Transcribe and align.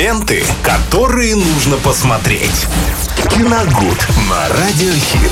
Ленты, 0.00 0.42
которые 0.62 1.36
нужно 1.36 1.76
посмотреть. 1.76 2.64
Киногуд 3.28 3.98
на 4.30 4.48
Радиохит. 4.48 5.30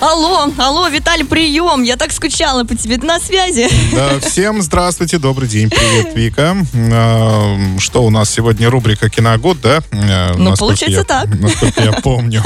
Алло, 0.00 0.50
алло, 0.58 0.88
Виталий, 0.88 1.24
прием. 1.24 1.84
Я 1.84 1.96
так 1.96 2.10
скучала 2.10 2.64
по 2.64 2.74
тебе. 2.74 2.98
Ты 2.98 3.06
на 3.06 3.20
связи? 3.20 3.68
Да, 3.94 4.18
всем 4.28 4.60
здравствуйте, 4.60 5.18
добрый 5.18 5.48
день. 5.48 5.70
Привет, 5.70 6.16
Вика. 6.16 6.56
А, 6.74 7.56
Что 7.78 8.02
у 8.02 8.10
нас 8.10 8.28
сегодня 8.28 8.68
рубрика 8.68 9.08
«Киногод», 9.08 9.60
да? 9.60 9.80
А, 9.92 10.34
Ну, 10.36 10.50
насколько 10.50 10.58
получается 10.58 10.98
я- 10.98 11.04
так. 11.04 11.28
Насколько 11.38 11.80
я 11.84 11.92
помню. 11.92 12.42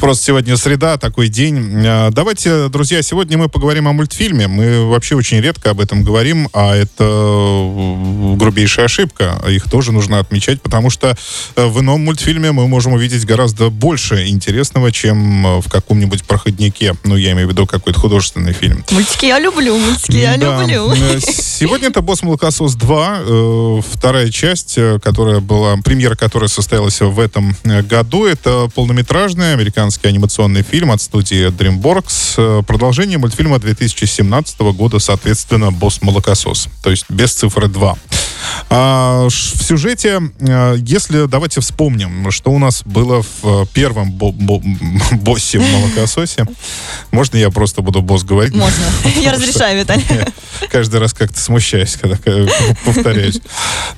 Просто 0.00 0.24
сегодня 0.24 0.56
среда, 0.56 0.96
такой 0.96 1.28
день. 1.28 1.84
А, 1.86 2.10
Давайте, 2.10 2.68
друзья, 2.68 3.02
сегодня 3.02 3.36
мы 3.36 3.50
поговорим 3.50 3.86
о 3.86 3.92
мультфильме. 3.92 4.48
Мы 4.48 4.86
вообще 4.86 5.14
очень 5.14 5.40
редко 5.40 5.70
об 5.70 5.80
этом 5.80 6.02
говорим, 6.04 6.48
а 6.54 6.74
это 6.74 7.04
э, 7.04 8.34
грубейшая 8.36 8.86
ошибка. 8.86 9.38
Их 9.48 9.68
тоже 9.70 9.92
нужно 9.92 10.18
отмечать, 10.18 10.62
потому 10.62 10.88
что 10.88 11.16
э, 11.54 11.66
в 11.66 11.80
ином 11.80 12.02
мультфильме 12.02 12.50
мы 12.50 12.66
можем 12.66 12.94
увидеть 12.94 13.26
гораздо 13.26 13.68
больше 13.68 14.26
интересного, 14.28 14.90
чем 14.90 15.46
э, 15.46 15.60
в 15.60 15.68
каком-нибудь 15.68 16.24
проходнике. 16.24 16.96
Ну, 17.04 17.16
я 17.16 17.32
имею 17.32 17.48
в 17.48 17.50
виду 17.50 17.66
какой-то 17.66 18.00
художественный 18.00 18.54
фильм. 18.54 18.82
Мультики 18.90 19.26
я 19.26 19.38
люблю, 19.38 19.76
мультики 19.76 20.16
я 20.16 20.38
Да. 20.38 20.62
люблю. 20.62 20.92
Э, 20.92 21.20
Сегодня 21.20 21.88
это 21.88 22.00
«Босс 22.00 22.22
Молокосос 22.22 22.74
2», 22.74 23.78
э, 23.78 23.82
вторая 23.92 24.30
часть, 24.30 24.78
э, 24.78 24.98
которая 24.98 25.40
была, 25.40 25.76
премьера 25.84 26.16
которой 26.16 26.48
состоялась 26.48 27.00
в 27.00 27.20
этом 27.20 27.54
э, 27.64 27.82
году. 27.82 28.24
Это 28.24 28.70
полнометражный 28.74 29.52
американский 29.90 30.08
анимационный 30.08 30.62
фильм 30.62 30.92
от 30.92 31.00
студии 31.00 31.48
DreamWorks. 31.48 32.60
Э, 32.60 32.62
Продолжение 32.62 33.18
мультфильма 33.18 33.58
2017 33.58 34.60
года, 34.60 35.00
соответственно, 35.00 35.72
«Босс 35.72 36.00
Молокосос», 36.00 36.68
то 36.82 36.90
есть 36.90 37.06
без 37.08 37.32
цифры 37.32 37.66
2. 37.66 37.96
А, 38.72 39.26
в 39.26 39.30
сюжете, 39.32 40.20
э, 40.38 40.76
если 40.78 41.26
давайте 41.26 41.60
вспомним, 41.60 42.30
что 42.30 42.52
у 42.52 42.58
нас 42.60 42.82
было 42.84 43.20
в 43.22 43.26
э, 43.42 43.66
первом 43.74 44.12
бо- 44.12 44.30
бо- 44.30 44.62
боссе 45.12 45.58
в 45.58 45.68
молокососе. 45.68 46.46
Можно 47.10 47.38
я 47.38 47.50
просто 47.50 47.82
буду 47.82 48.00
босс 48.00 48.22
говорить? 48.22 48.54
Можно. 48.54 48.84
Я 49.20 49.32
разрешаю, 49.32 49.80
Виталий. 49.80 50.04
Каждый 50.70 51.00
раз 51.00 51.12
как-то 51.14 51.40
смущаюсь, 51.40 51.96
когда 52.00 52.16
повторяюсь. 52.84 53.40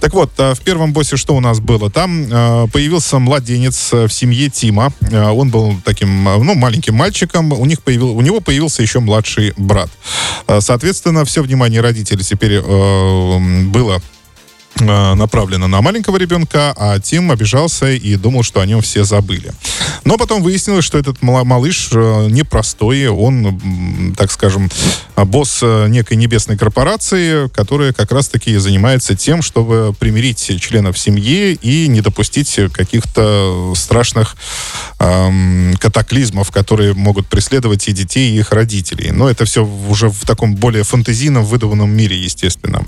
Так 0.00 0.14
вот, 0.14 0.30
э, 0.38 0.54
в 0.54 0.60
первом 0.60 0.94
боссе 0.94 1.18
что 1.18 1.36
у 1.36 1.40
нас 1.40 1.60
было? 1.60 1.90
Там 1.90 2.26
появился 2.70 3.18
младенец 3.18 3.92
в 3.92 4.08
семье 4.08 4.48
Тима. 4.48 4.92
Он 5.12 5.50
был 5.50 5.76
таким, 5.84 6.24
ну, 6.24 6.54
маленьким 6.54 6.94
мальчиком. 6.94 7.52
У, 7.52 7.66
них 7.66 7.82
появил, 7.82 8.16
у 8.16 8.20
него 8.22 8.40
появился 8.40 8.80
еще 8.80 9.00
младший 9.00 9.52
брат. 9.58 9.90
Соответственно, 10.60 11.26
все 11.26 11.42
внимание 11.42 11.82
родителей 11.82 12.24
теперь 12.24 12.60
было 12.62 14.00
э, 14.88 15.14
направлено 15.14 15.68
на 15.68 15.80
маленького 15.82 16.16
ребенка, 16.16 16.74
а 16.76 16.98
Тим 16.98 17.30
обижался 17.30 17.90
и 17.90 18.16
думал, 18.16 18.42
что 18.42 18.60
о 18.60 18.66
нем 18.66 18.80
все 18.82 19.04
забыли. 19.04 19.52
Но 20.04 20.16
потом 20.16 20.42
выяснилось, 20.42 20.84
что 20.84 20.98
этот 20.98 21.22
малыш 21.22 21.90
э, 21.92 22.26
непростой, 22.30 23.08
он, 23.08 24.14
так 24.16 24.30
скажем, 24.32 24.70
босс 25.16 25.60
э, 25.62 25.86
некой 25.88 26.16
небесной 26.16 26.56
корпорации, 26.56 27.48
которая 27.48 27.92
как 27.92 28.10
раз-таки 28.12 28.56
занимается 28.56 29.14
тем, 29.14 29.42
чтобы 29.42 29.94
примирить 29.98 30.60
членов 30.60 30.98
семьи 30.98 31.58
и 31.60 31.86
не 31.88 32.00
допустить 32.00 32.58
каких-то 32.72 33.72
страшных 33.76 34.36
эм, 34.98 35.74
катаклизмов, 35.78 36.50
которые 36.50 36.94
могут 36.94 37.26
преследовать 37.26 37.88
и 37.88 37.92
детей, 37.92 38.32
и 38.32 38.38
их 38.38 38.52
родителей. 38.52 39.10
Но 39.12 39.28
это 39.28 39.44
все 39.44 39.64
уже 39.64 40.08
в 40.08 40.24
таком 40.26 40.54
более 40.54 40.84
фантазийном, 40.84 41.44
выдуманном 41.44 41.90
мире, 41.90 42.16
естественно. 42.16 42.84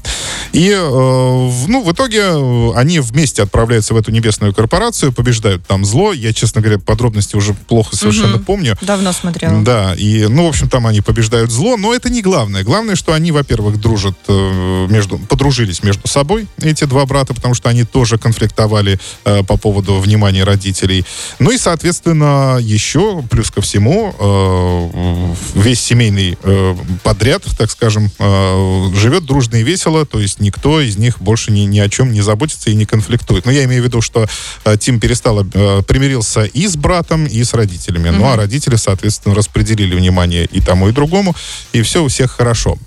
И, 0.52 0.70
э, 0.70 1.50
ну, 1.68 1.82
в 1.84 1.92
итоге 1.92 2.20
э, 2.20 2.72
они 2.74 2.98
вместе 3.00 3.42
отправляются 3.42 3.94
в 3.94 3.96
эту 3.96 4.10
небесную 4.10 4.54
корпорацию, 4.54 5.12
побеждают 5.12 5.66
там 5.66 5.84
зло. 5.84 6.12
Я, 6.12 6.32
честно 6.32 6.60
говоря, 6.60 6.78
подробности 6.78 7.36
уже 7.36 7.54
плохо 7.54 7.94
совершенно 7.96 8.36
Мгм. 8.36 8.44
помню. 8.44 8.76
Давно 8.80 9.12
смотрела. 9.12 9.62
Да, 9.62 9.94
и, 9.94 10.26
ну, 10.28 10.46
в 10.46 10.48
общем, 10.48 10.68
там 10.68 10.86
они 10.86 11.00
побеждают 11.00 11.50
зло, 11.50 11.76
но 11.76 11.94
это 11.94 12.10
не 12.10 12.22
главное. 12.22 12.64
Главное, 12.64 12.96
что 12.96 13.12
они, 13.12 13.32
во-первых, 13.32 13.80
дружат 13.80 14.16
э, 14.28 14.86
между, 14.90 15.18
подружились 15.18 15.82
между 15.82 16.08
собой, 16.08 16.46
эти 16.58 16.84
два 16.84 17.04
брата, 17.06 17.34
потому 17.34 17.54
что 17.54 17.68
они 17.68 17.84
тоже 17.84 18.18
конфликтовали 18.18 18.98
э, 19.24 19.42
по 19.44 19.56
поводу 19.56 19.98
внимания 19.98 20.44
родителей. 20.44 21.04
Ну 21.38 21.50
и, 21.50 21.58
соответственно, 21.58 22.58
еще, 22.60 23.22
плюс 23.30 23.50
ко 23.50 23.60
всему, 23.60 24.14
э, 24.18 25.34
весь 25.54 25.80
семейный 25.80 26.38
э, 26.42 26.76
подряд, 27.02 27.44
так 27.58 27.70
скажем, 27.70 28.10
э, 28.18 28.90
живет 28.94 29.24
дружно 29.24 29.56
и 29.56 29.62
весело, 29.62 30.06
то 30.06 30.18
есть 30.20 30.40
никто 30.40 30.80
из 30.80 30.96
них 30.96 31.20
больше 31.20 31.52
ни, 31.52 31.60
ни 31.74 31.80
о 31.80 31.88
чем 31.88 32.12
не 32.12 32.22
заботится 32.22 32.70
и 32.70 32.74
не 32.74 32.86
конфликтует. 32.86 33.44
Но 33.44 33.52
я 33.52 33.64
имею 33.64 33.82
в 33.82 33.84
виду, 33.84 34.00
что 34.00 34.26
э, 34.64 34.76
Тим 34.78 35.00
перестал, 35.00 35.44
э, 35.44 35.82
примирился 35.82 36.44
и 36.44 36.66
с 36.66 36.76
братом, 36.76 37.26
и 37.26 37.42
с 37.42 37.52
родителями. 37.52 38.10
Ну, 38.10 38.24
а 38.24 38.36
родители, 38.36 38.76
соответственно, 38.76 39.34
распределили 39.34 39.94
внимание 39.94 40.46
и 40.46 40.60
тому, 40.60 40.88
и 40.88 40.92
другому, 40.92 41.34
и 41.72 41.82
все 41.82 42.02
у 42.02 42.08
всех 42.08 42.30
хорошо. 42.30 42.70
Ну, 42.72 42.78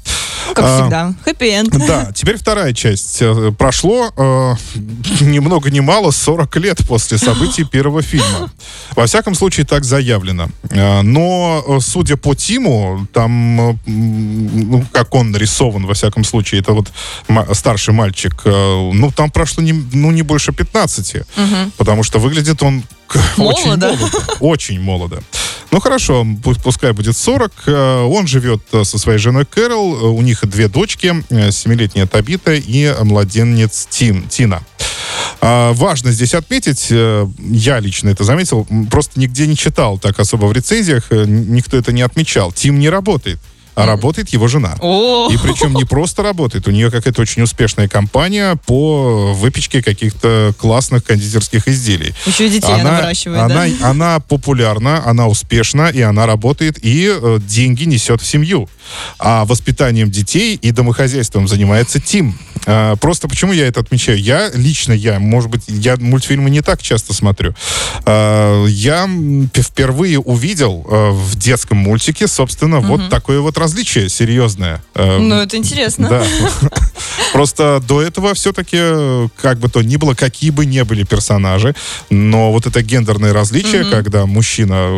Как 0.53 0.65
А, 0.65 0.81
всегда. 0.81 1.13
Хэппи-энд. 1.25 1.69
Да, 1.87 2.11
теперь 2.13 2.37
вторая 2.37 2.73
часть. 2.73 3.17
Э, 3.21 3.51
Прошло 3.57 4.11
э, 4.15 4.53
ни 5.21 5.39
много 5.39 5.69
ни 5.71 5.79
мало 5.79 6.11
40 6.11 6.55
лет 6.57 6.77
после 6.87 7.17
событий 7.17 7.63
первого 7.71 8.01
фильма. 8.01 8.51
Во 8.95 9.05
всяком 9.05 9.35
случае, 9.35 9.65
так 9.65 9.83
заявлено. 9.83 10.49
Э, 10.69 11.01
Но, 11.01 11.63
э, 11.67 11.79
судя 11.81 12.17
по 12.17 12.35
Тиму, 12.35 13.07
там, 13.13 13.77
ну, 13.85 14.85
как 14.91 15.13
он 15.15 15.31
нарисован, 15.31 15.85
во 15.85 15.93
всяком 15.93 16.23
случае, 16.23 16.61
это 16.61 16.73
вот 16.73 16.87
старший 17.53 17.93
мальчик, 17.93 18.41
ну, 18.45 19.11
там 19.15 19.29
прошло 19.31 19.63
не, 19.63 19.73
ну, 19.73 20.11
не 20.11 20.21
больше 20.21 20.51
15. 20.53 21.23
Потому 21.77 22.03
что 22.03 22.19
выглядит 22.19 22.61
он 22.63 22.83
к- 23.07 23.17
очень 23.37 23.65
Молодо. 23.65 23.87
молодо. 23.87 24.17
Очень 24.39 24.81
молодо. 24.81 25.23
Ну 25.71 25.79
хорошо, 25.81 26.23
пу- 26.43 26.59
пускай 26.63 26.93
будет 26.93 27.17
40. 27.17 27.51
Э, 27.67 28.01
Он 28.03 28.25
живет 28.25 28.61
э, 28.71 28.83
со 28.83 28.97
своей 28.97 29.19
женой 29.19 29.45
Кэрол. 29.45 29.95
Э, 29.97 29.99
У 30.07 30.21
них 30.21 30.47
две 30.47 30.67
дочки, 30.69 31.13
э, 31.29 31.51
семилетняя 31.51 32.07
Табита 32.07 32.53
и 32.53 32.93
младенец 33.03 33.87
Тин, 33.89 34.27
Тина. 34.29 34.63
А, 35.41 35.73
важно 35.73 36.11
здесь 36.11 36.33
отметить, 36.33 36.87
я 36.89 37.79
лично 37.79 38.09
это 38.09 38.23
заметил, 38.23 38.67
просто 38.89 39.19
нигде 39.19 39.45
не 39.45 39.55
читал 39.55 39.99
так 39.99 40.19
особо 40.19 40.45
в 40.45 40.51
рецензиях, 40.53 41.11
никто 41.11 41.77
это 41.77 41.91
не 41.91 42.01
отмечал. 42.01 42.51
Тим 42.51 42.79
не 42.79 42.89
работает, 42.89 43.39
а 43.77 43.85
работает 43.85 44.29
его 44.29 44.47
жена. 44.47 44.75
О, 44.81 45.29
И 45.31 45.37
причем 45.37 45.75
не 45.75 45.85
просто 45.85 46.23
работает, 46.23 46.67
у 46.67 46.71
нее 46.71 46.89
какая-то 46.89 47.21
очень 47.21 47.43
успешная 47.43 47.87
компания 47.87 48.57
по 48.65 49.33
выпечке 49.35 49.83
каких-то 49.83 50.51
классных 50.57 51.03
кондитерских 51.03 51.67
изделий. 51.67 52.15
еще 52.25 52.47
и 52.47 52.49
детей 52.49 52.73
она 52.73 52.97
выращивает, 52.97 53.39
она, 53.39 53.67
да? 53.67 53.89
она 53.89 54.19
популярна, 54.19 55.03
она 55.05 55.27
успешна, 55.27 55.89
и 55.89 56.01
она 56.01 56.25
работает, 56.25 56.79
и 56.83 57.07
э, 57.07 57.39
деньги 57.47 57.83
несет 57.83 58.21
в 58.21 58.25
семью. 58.25 58.67
А 59.19 59.45
воспитанием 59.45 60.09
детей 60.09 60.55
и 60.55 60.71
домохозяйством 60.71 61.47
занимается 61.47 61.99
Тим. 61.99 62.35
Э, 62.67 62.95
просто 62.99 63.27
почему 63.27 63.53
я 63.53 63.65
это 63.65 63.79
отмечаю? 63.79 64.21
Я, 64.21 64.51
лично 64.53 64.91
я, 64.91 65.19
может 65.19 65.49
быть, 65.49 65.63
я 65.67 65.95
мультфильмы 65.97 66.49
не 66.49 66.61
так 66.61 66.81
часто 66.81 67.13
смотрю. 67.13 67.55
Э, 68.05 68.65
я 68.67 69.09
впервые 69.55 70.19
увидел 70.19 70.85
э, 70.87 71.09
в 71.11 71.35
детском 71.37 71.77
мультике, 71.77 72.27
собственно, 72.27 72.81
вот 72.81 73.09
такое 73.09 73.39
вот 73.39 73.57
различие 73.57 74.09
серьезное. 74.09 74.83
Ну, 74.93 75.35
это 75.35 75.57
интересно. 75.57 76.09
да. 76.09 76.23
Просто 77.33 77.81
до 77.87 78.01
этого 78.01 78.33
все-таки, 78.33 78.77
как 79.41 79.59
бы 79.59 79.69
то 79.69 79.81
ни 79.81 79.97
было, 79.97 80.13
какие 80.13 80.49
бы 80.49 80.65
ни 80.65 80.81
были 80.81 81.03
персонажи, 81.03 81.75
но 82.09 82.51
вот 82.51 82.65
это 82.65 82.81
гендерное 82.81 83.33
различие, 83.33 83.85
когда 83.85 84.25
мужчина, 84.25 84.89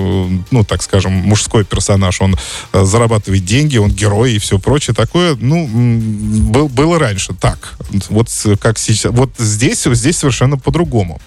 ну, 0.51 0.63
так 0.63 0.81
скажем, 0.81 1.11
мужской 1.11 1.63
персонаж, 1.65 2.21
он 2.21 2.37
э, 2.73 2.83
зарабатывает 2.83 3.45
деньги, 3.45 3.77
он 3.77 3.91
герой 3.91 4.33
и 4.33 4.39
все 4.39 4.59
прочее 4.59 4.95
такое, 4.95 5.35
ну, 5.35 5.67
был, 5.67 6.69
было 6.69 6.99
раньше 6.99 7.33
так. 7.33 7.75
Вот 8.09 8.29
как 8.59 8.77
сейчас. 8.77 9.11
Вот 9.11 9.31
здесь, 9.37 9.83
здесь 9.83 10.17
совершенно 10.17 10.57
по-другому. 10.57 11.21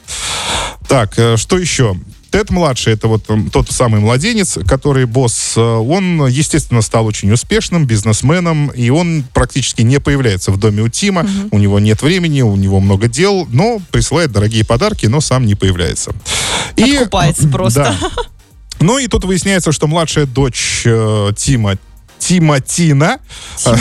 Так, 0.88 1.18
э, 1.18 1.36
что 1.36 1.58
еще? 1.58 1.96
Тед 2.32 2.50
младший, 2.50 2.94
это 2.94 3.08
вот 3.08 3.28
тот 3.52 3.70
самый 3.70 4.00
младенец, 4.00 4.58
который 4.66 5.04
босс, 5.04 5.52
э, 5.56 5.60
он, 5.60 6.26
естественно, 6.26 6.80
стал 6.80 7.04
очень 7.06 7.30
успешным 7.30 7.84
бизнесменом, 7.86 8.68
и 8.68 8.88
он 8.88 9.22
практически 9.34 9.82
не 9.82 10.00
появляется 10.00 10.50
в 10.50 10.56
доме 10.58 10.82
у 10.82 10.88
Тима, 10.88 11.26
у 11.50 11.58
него 11.58 11.78
нет 11.78 12.00
времени, 12.02 12.40
у 12.40 12.56
него 12.56 12.80
много 12.80 13.06
дел, 13.06 13.46
но 13.52 13.80
присылает 13.90 14.32
дорогие 14.32 14.64
подарки, 14.64 15.04
но 15.06 15.20
сам 15.20 15.44
не 15.44 15.54
появляется. 15.54 16.12
И- 16.76 16.94
Откупается 16.96 17.48
просто. 17.48 17.96
Да. 18.00 18.10
Ну 18.80 18.98
и 18.98 19.06
тут 19.08 19.24
выясняется, 19.24 19.70
что 19.70 19.86
младшая 19.86 20.24
дочь 20.26 20.82
э, 20.86 21.32
Тима 21.36 21.76
Тимотина. 22.18 23.18
Ее 23.66 23.76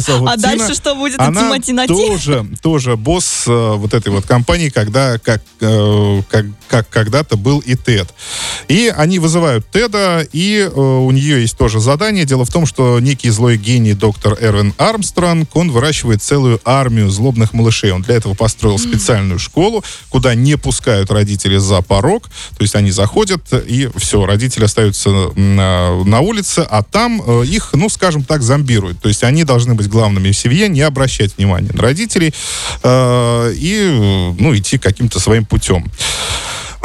зовут 0.00 0.28
А 0.32 0.36
дальше 0.36 0.74
что 0.74 0.94
будет? 0.94 1.20
Она 1.20 1.42
Тима 1.42 1.60
Тинати? 1.60 1.88
тоже, 1.88 2.46
тоже 2.62 2.96
босс 2.96 3.44
э, 3.46 3.74
вот 3.76 3.94
этой 3.94 4.12
вот 4.12 4.26
компании, 4.26 4.68
когда, 4.68 5.18
как, 5.18 5.42
э, 5.60 6.22
как, 6.28 6.46
как 6.68 6.88
когда-то 6.88 7.36
был 7.36 7.60
и 7.60 7.74
Тед. 7.74 8.12
И 8.68 8.92
они 8.94 9.18
вызывают 9.18 9.70
Теда, 9.70 10.26
и 10.32 10.58
э, 10.60 10.80
у 10.80 11.10
нее 11.10 11.42
есть 11.42 11.56
тоже 11.56 11.80
задание. 11.80 12.24
Дело 12.24 12.44
в 12.44 12.50
том, 12.50 12.66
что 12.66 12.98
некий 13.00 13.30
злой 13.30 13.56
гений 13.56 13.94
доктор 13.94 14.36
Эрвин 14.40 14.74
Армстронг, 14.78 15.54
он 15.54 15.70
выращивает 15.70 16.22
целую 16.22 16.60
армию 16.64 17.10
злобных 17.10 17.52
малышей. 17.52 17.92
Он 17.92 18.02
для 18.02 18.16
этого 18.16 18.34
построил 18.34 18.78
специальную 18.78 19.38
школу, 19.38 19.84
куда 20.08 20.34
не 20.34 20.56
пускают 20.56 21.10
родители 21.10 21.58
за 21.58 21.82
порог. 21.82 22.28
То 22.56 22.62
есть 22.62 22.74
они 22.74 22.90
заходят, 22.90 23.42
и 23.52 23.90
все, 23.96 24.24
родители 24.26 24.64
остаются 24.64 25.10
на, 25.10 26.02
на 26.04 26.20
улице, 26.20 26.66
а 26.68 26.82
там 26.82 27.20
их, 27.42 27.70
ну, 27.72 27.88
скажем 27.88 28.24
так, 28.24 28.42
зомбируют. 28.42 29.00
То 29.00 29.08
есть 29.08 29.24
они 29.24 29.44
должны 29.44 29.73
быть 29.76 29.88
главными 29.88 30.30
в 30.30 30.36
семье, 30.36 30.68
не 30.68 30.82
обращать 30.82 31.36
внимания 31.36 31.70
на 31.72 31.82
родителей 31.82 32.34
э, 32.82 33.52
и, 33.56 34.34
ну, 34.38 34.56
идти 34.56 34.78
каким-то 34.78 35.20
своим 35.20 35.44
путем. 35.44 35.90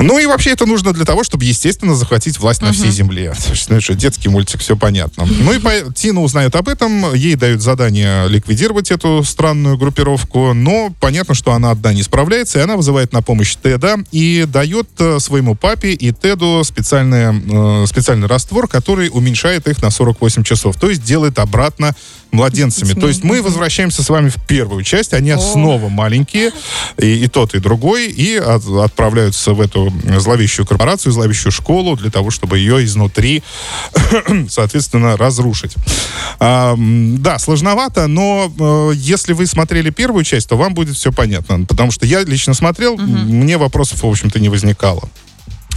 Ну 0.02 0.20
и 0.20 0.26
вообще 0.26 0.52
это 0.52 0.66
нужно 0.66 0.94
для 0.94 1.06
того, 1.06 1.24
чтобы, 1.24 1.46
естественно, 1.46 1.96
захватить 1.96 2.40
власть 2.40 2.62
на 2.62 2.72
всей 2.74 2.92
земле. 2.92 3.34
Есть, 3.50 3.70
Ну, 3.70 3.80
детский 3.96 4.30
мультик, 4.30 4.62
все 4.62 4.76
понятно. 4.76 5.26
Ну 5.26 5.54
и 5.54 5.60
Тина 5.94 6.22
узнает 6.22 6.56
об 6.56 6.68
этом, 6.70 7.14
ей 7.14 7.36
дают 7.36 7.62
задание 7.62 8.28
ликвидировать 8.28 8.92
эту 8.92 9.24
странную 9.24 9.78
группировку, 9.78 10.54
но 10.54 10.94
понятно, 11.00 11.34
что 11.34 11.54
она 11.54 11.72
одна 11.72 11.94
не 11.94 12.04
справляется, 12.04 12.60
и 12.60 12.62
она 12.62 12.76
вызывает 12.76 13.14
на 13.14 13.22
помощь 13.22 13.56
Теда 13.62 13.98
и 14.12 14.46
дает 14.48 14.88
э, 15.00 15.20
своему 15.20 15.56
папе 15.56 15.94
и 15.94 16.12
Теду 16.12 16.62
специальный, 16.64 17.84
э, 17.84 17.86
специальный 17.88 18.28
раствор, 18.28 18.68
который 18.68 19.10
уменьшает 19.12 19.68
их 19.68 19.82
на 19.82 19.90
48 19.90 20.44
часов, 20.44 20.76
то 20.78 20.90
есть 20.90 21.04
делает 21.04 21.40
обратно 21.40 21.96
младенцами. 22.32 22.94
То 22.94 23.08
есть 23.08 23.24
мы 23.24 23.42
возвращаемся 23.42 24.04
с 24.04 24.10
вами 24.10 24.30
в 24.30 24.36
первую 24.48 24.84
часть, 24.84 25.14
они 25.14 25.34
снова 25.40 25.90
маленькие, 25.90 26.52
и, 26.98 27.24
и 27.24 27.28
тот, 27.28 27.56
и 27.56 27.60
другой, 27.60 28.08
и 28.08 28.36
от- 28.36 28.68
отправляются 28.68 29.54
в 29.54 29.62
эту 29.62 29.89
зловещую 30.18 30.66
корпорацию, 30.66 31.12
зловещую 31.12 31.52
школу 31.52 31.96
для 31.96 32.10
того, 32.10 32.32
чтобы 32.32 32.58
ее 32.58 32.84
изнутри, 32.86 33.44
соответственно, 34.50 35.18
разрушить. 35.18 35.76
А, 36.40 36.76
да, 36.78 37.40
сложновато, 37.40 38.08
но 38.08 38.52
э, 38.60 38.92
если 38.96 39.34
вы 39.34 39.46
смотрели 39.46 39.90
первую 39.90 40.24
часть, 40.24 40.50
то 40.50 40.58
вам 40.58 40.74
будет 40.74 40.96
все 40.96 41.12
понятно, 41.12 41.66
потому 41.66 41.92
что 41.92 42.06
я 42.06 42.24
лично 42.24 42.54
смотрел, 42.54 42.98
мне 42.98 43.58
вопросов, 43.58 44.04
в 44.04 44.08
общем-то, 44.08 44.40
не 44.40 44.50
возникало. 44.50 45.10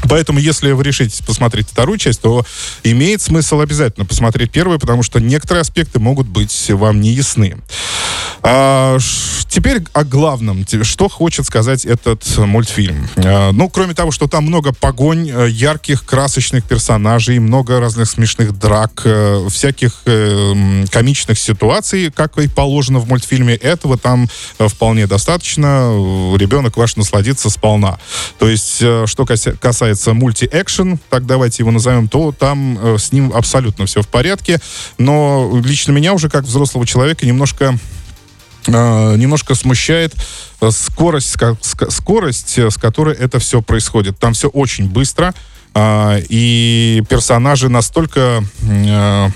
Поэтому, 0.09 0.39
если 0.39 0.73
вы 0.73 0.83
решите 0.83 1.23
посмотреть 1.25 1.69
вторую 1.69 1.99
часть, 1.99 2.21
то 2.21 2.45
имеет 2.83 3.23
смысл 3.23 3.61
обязательно 3.61 4.05
посмотреть 4.05 4.51
первую, 4.51 4.79
потому 4.79 5.03
что 5.03 5.21
некоторые 5.21 5.63
аспекты 5.63 6.01
могут 6.01 6.27
быть 6.27 6.71
вам 6.71 7.01
не 7.01 7.11
ясны. 7.11 7.57
А, 8.45 8.99
теперь 9.49 9.83
о 9.93 10.05
главном. 10.05 10.67
Что 10.83 11.09
хочет 11.09 11.47
сказать 11.47 11.85
этот 11.85 12.37
мультфильм? 12.39 13.09
А, 13.17 13.53
ну, 13.53 13.69
кроме 13.69 13.95
того, 13.95 14.11
что 14.11 14.27
там 14.27 14.45
много 14.45 14.73
погонь, 14.73 15.31
э, 15.31 15.49
ярких, 15.49 16.05
красочных 16.05 16.65
персонажей, 16.65 17.39
много 17.39 17.79
разных 17.79 18.09
смешных 18.09 18.59
драк, 18.59 19.03
э, 19.05 19.47
всяких 19.49 20.03
э, 20.07 20.85
комичных 20.91 21.39
ситуаций, 21.39 22.11
как 22.11 22.37
и 22.39 22.49
положено 22.49 22.99
в 22.99 23.09
мультфильме, 23.09 23.55
этого 23.55 23.97
там 23.97 24.29
э, 24.59 24.67
вполне 24.67 25.07
достаточно. 25.07 25.93
Ребенок 26.37 26.77
ваш 26.77 26.97
насладится 26.97 27.49
сполна. 27.49 27.99
То 28.39 28.49
есть, 28.49 28.77
что 29.07 29.27
касается 29.61 30.15
мульти-экшен, 30.15 30.99
так 31.11 31.27
давайте 31.27 31.63
его 31.63 31.71
назовем, 31.71 32.09
то 32.09 32.33
там 32.33 32.97
с 32.99 33.13
ним 33.13 33.33
абсолютно 33.33 33.87
все 33.87 34.03
в 34.03 34.09
порядке. 34.09 34.61
Но 34.99 35.61
лично 35.65 35.93
меня 35.93 36.13
уже 36.13 36.29
как 36.29 36.45
взрослого 36.45 36.87
человека 36.87 37.25
немножко 37.27 37.79
немножко 38.71 39.55
смущает 39.55 40.15
э, 40.61 40.71
скорость, 40.71 41.37
скорость, 41.89 42.59
э, 42.59 42.71
с 42.71 42.77
которой 42.77 43.15
это 43.17 43.39
все 43.39 43.63
происходит. 43.63 44.19
Там 44.19 44.33
все 44.33 44.49
очень 44.49 44.89
быстро, 44.89 45.35
а, 45.75 46.19
и 46.29 47.03
персонажи 47.09 47.69
настолько 47.69 48.45
э, 48.63 49.29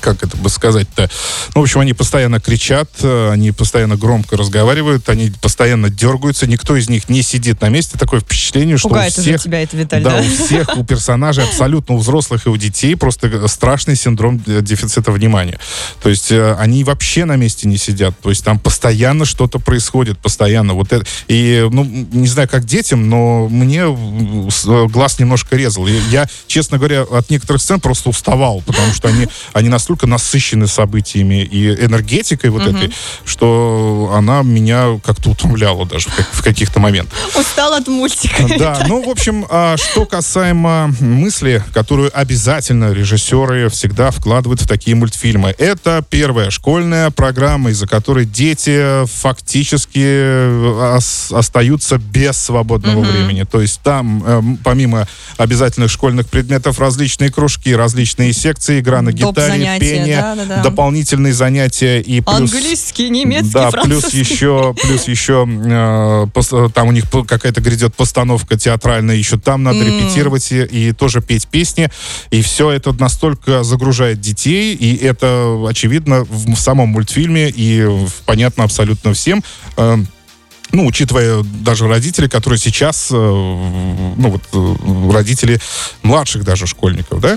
как 0.00 0.22
это 0.22 0.36
бы 0.36 0.48
сказать-то? 0.48 1.10
Ну, 1.54 1.60
в 1.60 1.64
общем, 1.64 1.80
они 1.80 1.92
постоянно 1.92 2.40
кричат, 2.40 2.88
э, 3.02 3.30
они 3.30 3.52
постоянно 3.52 3.96
громко 3.96 4.36
разговаривают, 4.36 5.08
они 5.08 5.32
постоянно 5.40 5.90
дергаются, 5.90 6.46
никто 6.46 6.76
из 6.76 6.88
них 6.88 7.08
не 7.08 7.22
сидит 7.22 7.60
на 7.60 7.68
месте. 7.68 7.98
Такое 7.98 8.20
впечатление, 8.20 8.76
что 8.76 8.88
Пугает 8.88 9.12
у 9.16 9.20
уже 9.20 9.30
всех... 9.30 9.42
тебя 9.42 9.62
это, 9.62 9.76
Виталь, 9.76 10.02
да, 10.02 10.10
да? 10.10 10.20
у 10.20 10.44
всех, 10.44 10.76
у 10.76 10.84
персонажей, 10.84 11.44
абсолютно 11.44 11.94
у 11.94 11.98
взрослых 11.98 12.46
и 12.46 12.48
у 12.48 12.56
детей 12.56 12.96
просто 12.96 13.48
страшный 13.48 13.96
синдром 13.96 14.42
э, 14.46 14.60
дефицита 14.62 15.12
внимания. 15.12 15.58
То 16.02 16.08
есть 16.08 16.30
э, 16.30 16.54
они 16.54 16.84
вообще 16.84 17.24
на 17.24 17.36
месте 17.36 17.68
не 17.68 17.76
сидят. 17.76 18.18
То 18.20 18.30
есть 18.30 18.44
там 18.44 18.58
постоянно 18.58 19.24
что-то 19.24 19.58
происходит, 19.58 20.18
постоянно. 20.18 20.74
Вот 20.74 20.92
это. 20.92 21.04
И, 21.28 21.66
ну, 21.70 21.84
не 21.84 22.28
знаю, 22.28 22.48
как 22.48 22.64
детям, 22.64 23.08
но 23.08 23.48
мне 23.48 23.80
э, 23.80 24.48
э, 24.66 24.86
глаз 24.88 25.18
немножко 25.18 25.56
резал. 25.56 25.86
И 25.86 25.92
я, 26.10 26.28
честно 26.46 26.78
говоря, 26.78 27.02
от 27.02 27.30
некоторых 27.30 27.62
сцен 27.62 27.80
просто 27.80 28.10
уставал, 28.10 28.62
потому 28.66 28.92
что 28.92 29.08
они, 29.08 29.28
они 29.52 29.68
настолько 29.72 30.06
насыщены 30.06 30.66
событиями 30.68 31.42
и 31.42 31.68
энергетикой 31.84 32.50
вот 32.50 32.62
этой, 32.66 32.92
что 33.24 34.12
она 34.14 34.42
меня 34.42 35.00
как-то 35.04 35.30
утомляла 35.30 35.86
даже 35.86 36.08
в, 36.10 36.14
как- 36.16 36.32
в 36.32 36.42
каких-то 36.42 36.78
моментах. 36.80 37.18
Устал 37.36 37.72
от 37.74 37.88
мультика. 37.88 38.46
Да, 38.58 38.84
ну, 38.86 39.02
в 39.04 39.08
общем, 39.08 39.46
а, 39.50 39.76
что 39.76 40.04
касаемо 40.06 40.92
мысли, 41.00 41.62
которую 41.74 42.10
обязательно 42.18 42.92
режиссеры 42.92 43.68
всегда 43.70 44.10
вкладывают 44.10 44.60
в 44.62 44.68
такие 44.68 44.94
мультфильмы. 44.96 45.54
Это 45.58 46.04
первая 46.08 46.50
школьная 46.50 47.10
программа, 47.10 47.70
из-за 47.70 47.86
которой 47.86 48.24
дети 48.26 49.04
фактически 49.06 49.98
э, 50.02 50.96
ос- 50.96 51.32
остаются 51.32 51.98
без 51.98 52.36
свободного 52.36 53.00
времени. 53.02 53.44
То 53.44 53.60
есть 53.60 53.80
там, 53.82 54.22
эм, 54.26 54.56
помимо 54.62 55.08
обязательных 55.38 55.90
школьных 55.90 56.28
предметов, 56.28 56.78
различные 56.78 57.30
кружки, 57.30 57.74
различные 57.74 58.32
секции, 58.32 58.80
игра 58.80 59.00
на 59.02 59.12
гитаре, 59.12 59.61
занятия, 59.64 59.80
пение, 59.96 60.20
да-да-да. 60.20 60.62
дополнительные 60.62 61.32
занятия 61.32 62.00
и 62.00 62.20
плюс... 62.20 62.52
Английский, 62.52 63.10
немецкий, 63.10 63.52
Да, 63.52 63.70
плюс 63.70 64.12
еще, 64.12 64.74
плюс 64.82 65.08
еще 65.08 65.46
э, 65.48 66.26
пос- 66.32 66.70
там 66.72 66.88
у 66.88 66.92
них 66.92 67.04
какая-то 67.10 67.60
грядет 67.60 67.94
постановка 67.94 68.56
театральная, 68.58 69.16
еще 69.16 69.38
там 69.38 69.62
надо 69.62 69.84
репетировать 69.84 70.50
и, 70.52 70.62
и 70.62 70.92
тоже 70.92 71.20
петь 71.20 71.46
песни. 71.48 71.88
И 72.30 72.42
все 72.42 72.70
это 72.70 72.92
настолько 72.92 73.62
загружает 73.62 74.20
детей, 74.20 74.74
и 74.74 74.96
это 74.96 75.64
очевидно 75.68 76.24
в, 76.24 76.54
в 76.54 76.58
самом 76.60 76.90
мультфильме 76.90 77.48
и 77.48 77.82
в- 77.84 78.12
понятно 78.26 78.64
абсолютно 78.64 79.12
всем. 79.14 79.42
Э, 79.76 79.96
ну, 80.72 80.86
учитывая 80.86 81.42
даже 81.42 81.86
родителей, 81.86 82.28
которые 82.28 82.58
сейчас, 82.58 83.08
э, 83.10 83.14
ну, 83.14 84.30
вот, 84.30 84.42
э, 84.52 85.12
родители 85.12 85.60
младших 86.02 86.44
даже 86.44 86.66
школьников, 86.66 87.20
да? 87.20 87.36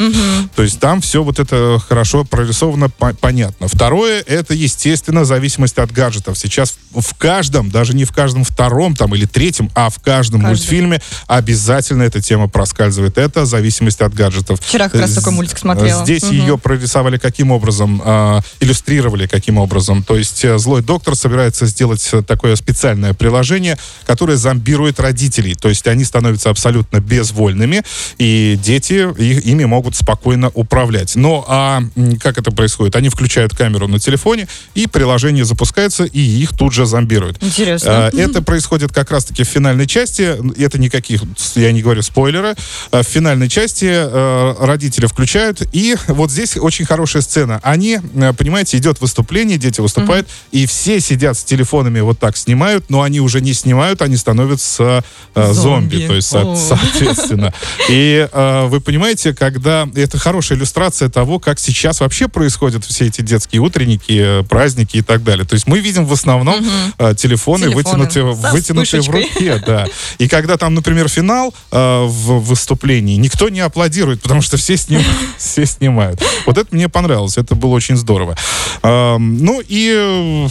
То 0.56 0.64
есть 0.64 0.80
там 0.80 1.02
все 1.02 1.24
вот 1.24 1.40
это 1.40 1.80
хорошо 1.88 2.24
прорисовано, 2.24 2.90
по- 2.90 3.14
понятно. 3.14 3.68
Второе, 3.68 4.22
это, 4.22 4.54
естественно, 4.54 5.26
зависимость 5.26 5.78
от 5.78 5.92
гаджетов. 5.92 6.38
Сейчас 6.38 6.76
в 6.94 7.14
каждом, 7.16 7.70
даже 7.70 7.94
не 7.94 8.06
в 8.06 8.12
каждом 8.14 8.44
втором 8.44 8.96
там 8.96 9.14
или 9.16 9.26
третьем, 9.26 9.70
а 9.76 9.90
в 9.90 10.00
каждом 10.00 10.42
Каждый. 10.42 10.52
мультфильме 10.58 11.02
обязательно 11.28 12.04
эта 12.04 12.22
тема 12.22 12.48
проскальзывает. 12.48 13.18
Это 13.18 13.46
зависимость 13.46 14.02
от 14.02 14.14
гаджетов. 14.14 14.60
Вчера 14.62 14.90
как 14.90 15.02
раз 15.02 15.10
З- 15.12 15.16
такой 15.16 15.34
мультик 15.34 15.58
смотрела. 15.58 16.04
Здесь 16.04 16.24
Мгм. 16.24 16.32
ее 16.34 16.58
прорисовали 16.58 17.18
каким 17.18 17.52
образом, 17.52 18.02
а, 18.06 18.42
иллюстрировали 18.60 19.28
каким 19.28 19.58
образом. 19.58 20.04
То 20.04 20.16
есть 20.16 20.44
э, 20.46 20.58
злой 20.58 20.82
доктор 20.82 21.16
собирается 21.16 21.66
сделать 21.66 22.08
э, 22.14 22.22
такое 22.22 22.56
специальное 22.56 23.14
приложение, 23.26 23.76
которое 24.06 24.38
зомбирует 24.38 25.00
родителей. 25.00 25.56
То 25.56 25.68
есть 25.70 25.88
они 25.88 26.04
становятся 26.04 26.52
абсолютно 26.52 27.00
безвольными, 27.00 27.82
и 28.20 28.56
дети 28.64 29.08
их- 29.20 29.44
ими 29.48 29.66
могут 29.66 29.96
спокойно 29.96 30.52
управлять. 30.54 31.16
Ну, 31.16 31.44
а 31.48 31.82
как 32.22 32.38
это 32.38 32.52
происходит? 32.52 32.96
Они 32.96 33.10
включают 33.10 33.56
камеру 33.56 33.88
на 33.88 33.98
телефоне, 34.00 34.48
и 34.76 34.86
приложение 34.86 35.44
запускается, 35.44 36.04
и 36.04 36.20
их 36.20 36.56
тут 36.56 36.72
же 36.74 36.86
зомбируют. 36.86 37.42
Интересно. 37.42 37.90
А, 38.08 38.12
Это 38.16 38.44
происходит 38.44 38.94
как 38.94 39.10
раз-таки 39.10 39.44
в 39.44 39.48
финальной 39.48 39.88
части. 39.88 40.38
Это 40.62 40.78
никаких, 40.80 41.24
я 41.56 41.72
не 41.72 41.82
говорю 41.82 42.04
спойлеры. 42.04 42.54
А 42.92 43.02
В 43.02 43.08
финальной 43.08 43.50
части 43.50 43.88
э, 43.90 44.56
родители 44.60 45.08
включают. 45.08 45.64
И 45.74 45.96
вот 46.10 46.30
здесь 46.30 46.58
очень 46.58 46.86
хорошая 46.86 47.24
сцена. 47.24 47.60
Они, 47.64 47.98
понимаете, 48.38 48.78
идет 48.78 49.02
выступление, 49.02 49.58
дети 49.58 49.82
выступают, 49.82 50.28
и 50.52 50.68
все 50.68 51.00
сидят 51.00 51.36
с 51.38 51.44
телефонами 51.44 52.02
вот 52.02 52.20
так 52.20 52.38
снимают, 52.38 52.90
но 52.90 53.02
они 53.02 53.15
они 53.16 53.22
уже 53.22 53.40
не 53.40 53.54
снимают, 53.54 54.02
они 54.02 54.18
становятся 54.18 55.04
э, 55.36 55.54
зомби. 55.54 55.96
Зомби. 55.96 56.08
То 56.08 56.16
есть, 56.16 56.28
со- 56.28 56.56
соответственно. 56.56 57.54
И 57.90 58.28
э, 58.32 58.66
вы 58.68 58.82
понимаете, 58.82 59.34
когда... 59.34 59.88
Это 59.96 60.18
хорошая 60.18 60.58
иллюстрация 60.58 61.08
того, 61.10 61.40
как 61.40 61.60
сейчас 61.60 62.02
вообще 62.02 62.28
происходят 62.28 62.84
все 62.84 63.06
эти 63.06 63.22
детские 63.22 63.62
утренники, 63.62 64.40
э, 64.42 64.44
праздники 64.44 64.98
и 64.98 65.02
так 65.02 65.24
далее. 65.24 65.46
То 65.46 65.54
есть 65.54 65.66
мы 65.68 65.80
видим 65.80 66.06
в 66.06 66.12
основном 66.12 66.56
э, 66.98 67.16
телефоны, 67.16 67.66
Телефоны 67.70 67.76
вытянутые, 67.76 68.26
вытянутые 68.34 69.02
в 69.02 69.10
руке. 69.10 69.64
Да. 69.66 69.88
И 70.18 70.28
когда 70.28 70.58
там, 70.58 70.74
например, 70.74 71.08
финал 71.08 71.54
э, 71.72 72.04
в 72.06 72.40
выступлении, 72.42 73.16
никто 73.16 73.48
не 73.50 73.62
аплодирует, 73.62 74.22
потому 74.22 74.42
что 74.42 74.58
все, 74.58 74.74
сним- 74.76 75.04
все 75.38 75.66
снимают. 75.66 76.22
Вот 76.46 76.58
это 76.58 76.68
мне 76.76 76.90
понравилось, 76.90 77.38
это 77.38 77.56
было 77.56 77.72
очень 77.76 77.96
здорово. 77.96 78.36
Эм, 78.84 79.38
Ну 79.38 79.62
и 79.66 79.94
э, 79.96 80.48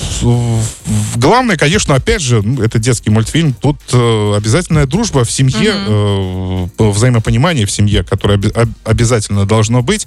главное, 1.16 1.56
конечно, 1.56 1.94
опять 1.94 2.22
же, 2.22 2.42
это 2.62 2.78
детский 2.78 3.10
мультфильм, 3.10 3.54
тут 3.54 3.76
э, 3.92 4.34
обязательная 4.36 4.86
дружба 4.86 5.24
в 5.24 5.30
семье, 5.30 6.68
по- 6.76 6.90
взаимопонимание 6.90 7.66
в 7.66 7.70
семье, 7.70 8.04
которое 8.04 8.40
обязательно 8.84 9.46
должно 9.46 9.82
быть. 9.82 10.06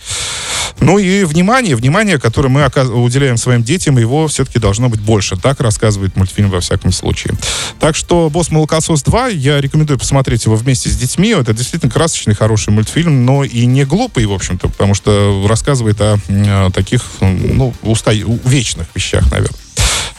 Ну 0.80 1.00
и 1.00 1.24
внимание, 1.24 1.76
внимание, 1.76 2.20
которое 2.20 2.50
мы 2.50 2.64
уделяем 2.94 3.38
своим 3.38 3.64
детям, 3.64 3.98
его 3.98 4.28
все-таки 4.28 4.60
должно 4.60 4.90
быть 4.90 5.00
больше. 5.02 5.36
Так 5.36 5.60
рассказывает 5.60 6.16
мультфильм 6.16 6.50
во 6.52 6.60
всяком 6.60 6.92
случае. 6.92 7.34
Так 7.80 7.96
что 7.96 8.30
«Босс 8.30 8.52
Молокосос 8.52 9.04
2» 9.04 9.34
я 9.34 9.60
рекомендую 9.60 9.98
посмотреть 9.98 10.46
его 10.46 10.56
вместе 10.56 10.90
с 10.90 10.96
детьми. 10.98 11.30
Это 11.30 11.54
действительно 11.54 11.92
красочный, 11.92 12.36
хороший 12.36 12.70
мультфильм, 12.72 13.26
но 13.26 13.44
и 13.44 13.66
не 13.66 13.86
глупый, 13.86 14.26
в 14.26 14.34
общем-то, 14.34 14.68
потому 14.70 14.94
что 14.94 15.46
рассказывает 15.50 16.00
о 16.02 16.18
м, 16.28 16.72
таких, 16.72 17.02
ну, 17.22 17.74
уста- 17.82 18.14
вечных 18.46 18.88
вещах, 18.94 19.24
наверное. 19.32 19.60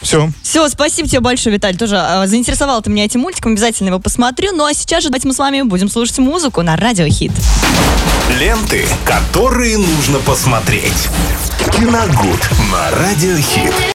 Все. 0.01 0.31
Все, 0.43 0.67
спасибо 0.69 1.07
тебе 1.07 1.19
большое, 1.19 1.55
Виталий. 1.55 1.77
Тоже 1.77 1.95
э, 1.95 2.27
заинтересовал 2.27 2.81
ты 2.81 2.89
меня 2.89 3.05
этим 3.05 3.21
мультиком. 3.21 3.53
Обязательно 3.53 3.89
его 3.89 3.99
посмотрю. 3.99 4.51
Ну 4.53 4.65
а 4.65 4.73
сейчас 4.73 5.03
же 5.03 5.09
давайте 5.09 5.27
мы 5.27 5.33
с 5.33 5.39
вами 5.39 5.61
будем 5.61 5.89
слушать 5.89 6.17
музыку 6.19 6.61
на 6.61 6.75
Радио 6.75 7.07
Хит. 7.07 7.31
Ленты, 8.39 8.85
которые 9.05 9.77
нужно 9.77 10.19
посмотреть. 10.19 11.09
Киногуд 11.71 12.49
на 12.71 12.91
Радиохит. 12.91 13.73